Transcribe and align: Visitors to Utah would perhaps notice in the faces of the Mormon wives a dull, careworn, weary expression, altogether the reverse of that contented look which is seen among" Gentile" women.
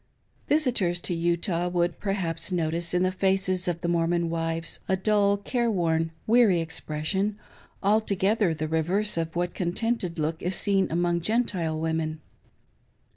Visitors 0.47 0.99
to 0.99 1.13
Utah 1.13 1.67
would 1.67 1.99
perhaps 1.99 2.51
notice 2.51 2.95
in 2.95 3.03
the 3.03 3.11
faces 3.11 3.67
of 3.67 3.81
the 3.81 3.87
Mormon 3.87 4.31
wives 4.31 4.79
a 4.89 4.97
dull, 4.97 5.37
careworn, 5.37 6.09
weary 6.25 6.59
expression, 6.59 7.37
altogether 7.83 8.51
the 8.51 8.67
reverse 8.67 9.15
of 9.15 9.33
that 9.33 9.53
contented 9.53 10.17
look 10.17 10.37
which 10.37 10.47
is 10.47 10.55
seen 10.55 10.87
among" 10.89 11.21
Gentile" 11.21 11.79
women. 11.79 12.19